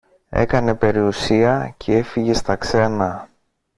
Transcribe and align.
έκανε 0.29 0.75
περιουσία 0.75 1.73
κι 1.77 1.91
έφυγε 1.93 2.33
στα 2.33 2.55
ξένα 2.55 3.29